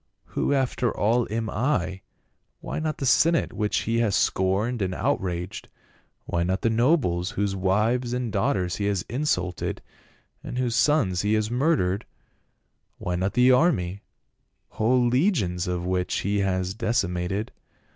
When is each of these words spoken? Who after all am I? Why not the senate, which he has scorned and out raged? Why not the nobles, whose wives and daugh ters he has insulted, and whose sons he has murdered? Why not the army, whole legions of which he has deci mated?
Who 0.33 0.51
after 0.51 0.91
all 0.91 1.27
am 1.29 1.47
I? 1.47 2.01
Why 2.59 2.79
not 2.79 2.97
the 2.97 3.05
senate, 3.05 3.53
which 3.53 3.81
he 3.81 3.99
has 3.99 4.15
scorned 4.15 4.81
and 4.81 4.95
out 4.95 5.21
raged? 5.21 5.67
Why 6.25 6.41
not 6.41 6.61
the 6.61 6.71
nobles, 6.71 7.29
whose 7.29 7.55
wives 7.55 8.11
and 8.11 8.33
daugh 8.33 8.53
ters 8.53 8.77
he 8.77 8.85
has 8.85 9.03
insulted, 9.07 9.79
and 10.43 10.57
whose 10.57 10.75
sons 10.75 11.21
he 11.21 11.35
has 11.35 11.51
murdered? 11.51 12.07
Why 12.97 13.15
not 13.15 13.33
the 13.33 13.51
army, 13.51 14.01
whole 14.69 15.05
legions 15.07 15.67
of 15.67 15.85
which 15.85 16.21
he 16.21 16.39
has 16.39 16.73
deci 16.73 17.07
mated? 17.07 17.51